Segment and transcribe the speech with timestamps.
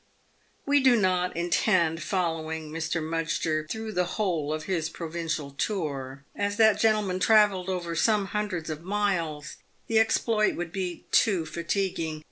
[0.65, 3.03] We do not intend following Mr.
[3.03, 5.13] Mudgster through the whole of 238 PAVED WITH GOLD.
[5.27, 6.23] bis provincial tour.
[6.35, 12.19] As that gentleman travelled over some hundreds of miles, the exploit would be too fatiguing.